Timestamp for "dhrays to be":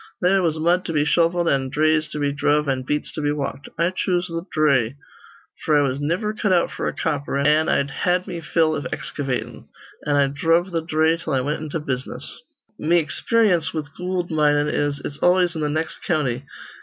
1.69-2.33